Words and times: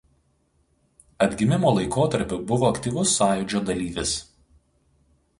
Atgimimo 1.25 1.73
laikotarpiu 1.75 2.39
buvo 2.51 2.67
aktyvus 2.69 3.13
Sąjūdžio 3.19 3.61
dalyvis. 3.67 4.15